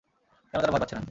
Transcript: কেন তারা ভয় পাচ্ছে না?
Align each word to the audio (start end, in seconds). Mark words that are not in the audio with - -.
কেন 0.53 0.59
তারা 0.61 0.71
ভয় 0.71 0.81
পাচ্ছে 0.81 0.95
না? 0.95 0.99